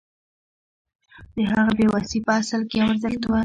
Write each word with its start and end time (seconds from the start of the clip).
د 1.35 1.37
هغه 1.51 1.71
بې 1.77 1.85
وسي 1.93 2.19
په 2.25 2.31
اصل 2.41 2.61
کې 2.69 2.75
یو 2.79 2.87
ارزښت 2.91 3.21
و 3.25 3.31